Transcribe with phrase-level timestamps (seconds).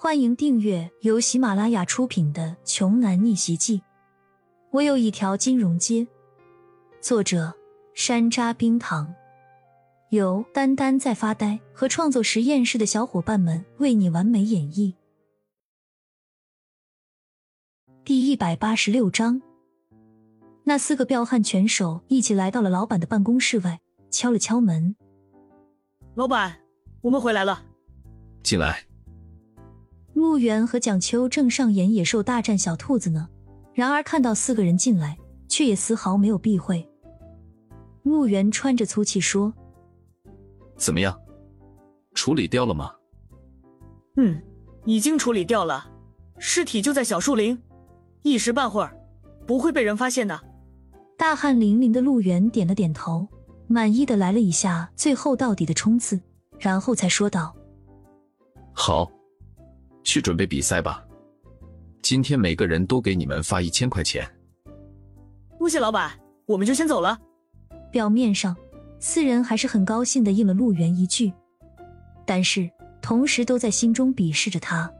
[0.00, 3.78] 欢迎订阅由喜马拉雅出品的《穷男逆袭记》。
[4.70, 6.06] 我有一条金融街。
[7.00, 7.52] 作者：
[7.94, 9.12] 山楂冰糖，
[10.10, 14.94] 由丹丹在发呆和创作实验室的小伙伴们为你完美演绎。
[18.04, 19.42] 第一百八十六章，
[20.62, 23.80] 那四个彪悍拳手一起来到了老板的办公室外，
[24.12, 24.94] 敲了敲门。
[26.14, 26.60] 老板，
[27.00, 27.64] 我们回来了。
[28.44, 28.87] 进来。
[30.18, 33.28] 陆源和蒋秋正上演野兽大战小兔子呢，
[33.72, 36.84] 然而看到四个人进来，却也丝毫没有避讳。
[38.02, 39.54] 陆源喘着粗气说
[40.76, 41.16] ：“怎么样，
[42.14, 42.90] 处理掉了吗
[44.18, 44.42] ？”“嗯，
[44.84, 45.88] 已经处理掉了，
[46.38, 47.56] 尸体就在小树林，
[48.22, 49.00] 一时半会儿
[49.46, 50.40] 不会被人发现的。”
[51.16, 53.28] 大汗淋漓的陆源点了点头，
[53.68, 56.20] 满意的来了一下最后到底的冲刺，
[56.58, 57.54] 然后才说道
[58.74, 59.08] ：“好。”
[60.08, 61.04] 去准备比赛吧，
[62.00, 64.26] 今天每个人都给你们发一千块钱。
[65.58, 66.10] 多谢老板，
[66.46, 67.20] 我们就先走了。
[67.92, 68.56] 表面上，
[68.98, 71.30] 四人还是很高兴的应了陆源一句，
[72.24, 72.70] 但是
[73.02, 74.90] 同时都在心中鄙视着他。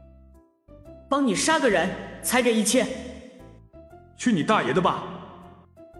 [1.09, 1.89] 帮你杀个人
[2.21, 2.87] 才给一千，
[4.15, 5.05] 去你大爷的吧！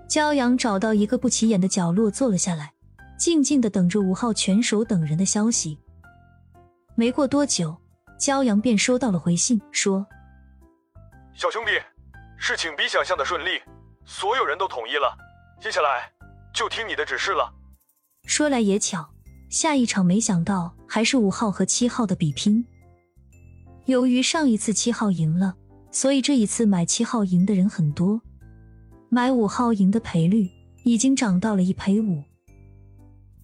[0.08, 2.74] 骄阳找到一个不起眼的角落坐了下来，
[3.18, 5.80] 静静的等着五号拳手等人的消息。
[6.94, 7.76] 没过多久。
[8.20, 10.06] 骄阳便收到了回信，说
[11.34, 11.72] ：“小兄弟，
[12.38, 13.62] 事情比想象的顺利，
[14.04, 15.18] 所有人都统一了，
[15.62, 16.12] 接下来
[16.54, 17.54] 就听你的指示了。”
[18.28, 19.10] 说来也巧，
[19.50, 22.66] 下一场没想到还是五号和七号的比拼。
[23.86, 25.56] 由于上一次七号赢了，
[25.90, 28.22] 所以这一次买七号赢的人很多，
[29.08, 30.50] 买五号赢的赔率
[30.84, 32.22] 已经涨到了一赔五。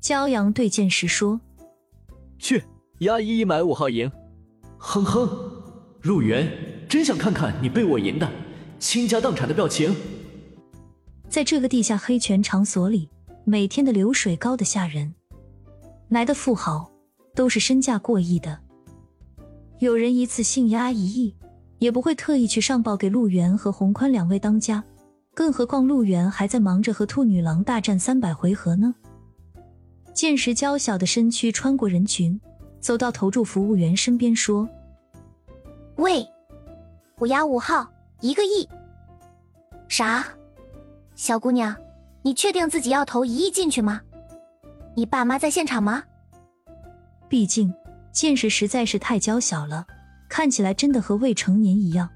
[0.01, 1.39] 骄阳对剑石说
[2.37, 2.61] ：“去
[2.99, 4.11] 压一一买五号赢。”
[4.87, 5.27] 哼哼，
[6.03, 6.47] 陆源，
[6.87, 8.31] 真想看看你被我赢的
[8.77, 9.93] 倾家荡产的表情。
[11.27, 13.09] 在这个地下黑拳场所里，
[13.45, 15.15] 每天的流水高的吓人。
[16.09, 16.89] 来的富豪
[17.33, 18.59] 都是身价过亿的，
[19.79, 21.35] 有人一次性压一亿，
[21.79, 24.83] 也不会特意去上报给陆源和洪宽两位当家。
[25.33, 28.93] 更何况陆源还在忙着和兔女郎大战三百回合呢。
[30.13, 32.39] 见识娇小的身躯穿过人群。
[32.79, 34.69] 走到投注服务员身边说
[35.97, 36.27] ：“喂，
[37.15, 37.89] 虎牙五号
[38.19, 38.67] 一个亿。
[39.87, 40.25] 啥？
[41.15, 41.75] 小姑娘，
[42.21, 44.01] 你确定自己要投一亿进去吗？
[44.95, 46.03] 你爸妈在现场吗？
[47.29, 47.73] 毕竟
[48.11, 49.87] 见识实在是太娇小了，
[50.27, 52.09] 看起来真的和未成年一样。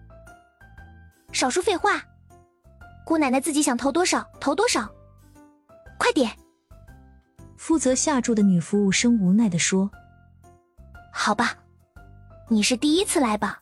[1.31, 2.03] 少说废话，
[3.06, 4.89] 姑奶奶自己想投多少投多少，
[5.97, 6.29] 快点！”
[7.56, 9.89] 负责下注的女服务生无奈的说。
[11.13, 11.53] 好吧，
[12.50, 13.62] 你是第一次来吧？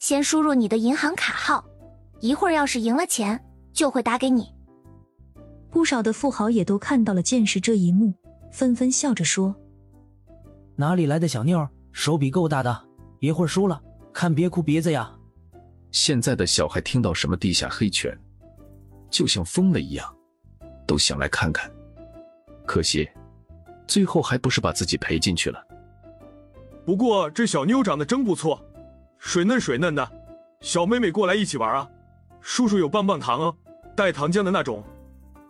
[0.00, 1.62] 先输入你的银行卡号，
[2.20, 3.38] 一会儿要是赢了钱，
[3.70, 4.50] 就会打给你。
[5.70, 8.14] 不少的富豪也都看到了见识这一幕，
[8.50, 9.54] 纷纷笑着说
[10.74, 12.88] ：“哪里来的小妞，手笔够大的？
[13.18, 13.78] 一会儿输了，
[14.10, 15.14] 看别哭鼻子呀！”
[15.92, 18.18] 现在的小孩听到什么地下黑拳，
[19.10, 20.16] 就像疯了一样，
[20.86, 21.70] 都想来看看。
[22.64, 23.06] 可惜，
[23.86, 25.62] 最后还不是把自己赔进去了。
[26.86, 28.64] 不过这小妞长得真不错，
[29.20, 30.10] 水嫩水嫩的，
[30.60, 31.88] 小妹妹过来一起玩啊！
[32.40, 33.54] 叔叔有棒棒糖哦，
[33.94, 34.82] 带糖浆的那种。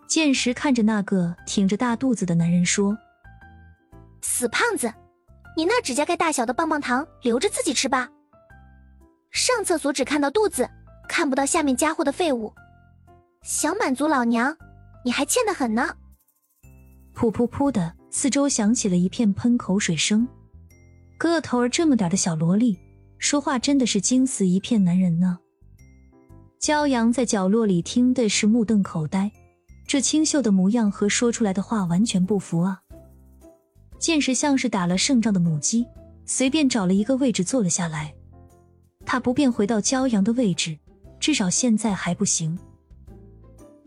[0.09, 2.99] 剑石看着那个挺着大肚子的男人说
[4.23, 4.93] ：“死胖子，
[5.57, 8.11] 你那指甲盖大小的棒棒糖留着自己吃吧。
[9.31, 10.69] 上厕所只看到肚子，
[11.09, 12.53] 看不到下面家伙的废物。
[13.43, 14.55] 想满足老娘，
[15.05, 15.95] 你还欠得很呢。”
[17.15, 20.27] 噗噗噗的，四周响起了一片喷口水声。
[21.17, 22.77] 个头儿这么点的小萝莉，
[23.21, 25.39] 说话真的是惊死一片男人呢。
[26.59, 29.31] 骄阳在角落里听的是目瞪口呆，
[29.87, 32.81] 这清秀的模样和说出来的话完全不符啊。
[33.99, 35.87] 见识像是打了胜仗的母鸡，
[36.25, 38.15] 随便找了一个位置坐了下来。
[39.05, 40.79] 他不便回到骄阳的位置，
[41.19, 42.59] 至少现在还不行。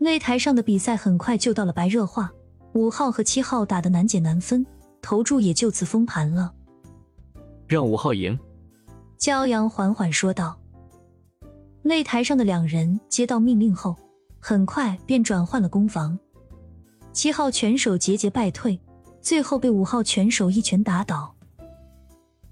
[0.00, 2.32] 擂台上的比赛很快就到了白热化，
[2.74, 4.64] 五号和七号打得难解难分，
[5.02, 6.52] 投注也就此封盘了。
[7.66, 8.38] 让五号赢，
[9.24, 10.54] 骄阳缓缓说道。
[11.82, 13.96] 擂台上的两人接到命令后，
[14.38, 16.18] 很快便转换了攻防。
[17.14, 18.78] 七号拳手节节败退，
[19.22, 21.34] 最后被五号拳手一拳打倒。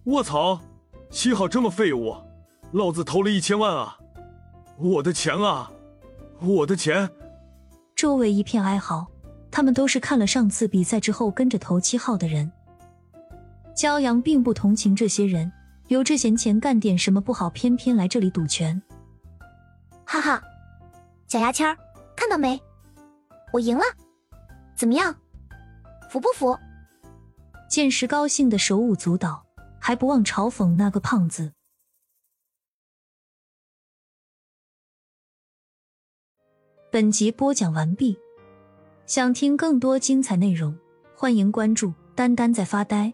[0.04, 0.58] 卧槽！
[1.10, 2.16] 七号这么废物，
[2.70, 3.98] 老子投了一千万啊！
[4.78, 5.70] 我的钱啊！
[6.40, 7.10] 我的钱！
[7.94, 9.06] 周围一片哀嚎，
[9.50, 12.50] 他们都是看了上次比赛之后跟着投七号的人。
[13.76, 15.52] 骄阳并不同情这些人，
[15.92, 18.80] 有这闲钱干点什么不好，偏偏来这里赌拳。
[20.06, 20.42] 哈哈，
[21.28, 21.76] 小牙签儿，
[22.16, 22.58] 看到没？
[23.52, 23.84] 我赢了，
[24.74, 25.14] 怎么样？
[26.08, 26.58] 服不服？
[27.68, 29.44] 剑石高兴的手舞足蹈，
[29.78, 31.52] 还不忘嘲讽那个胖子。
[36.90, 38.18] 本集播讲完毕，
[39.04, 40.74] 想听更多精彩内容，
[41.14, 43.12] 欢迎关注“丹丹在发呆”。